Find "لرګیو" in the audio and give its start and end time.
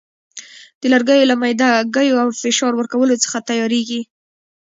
0.93-1.29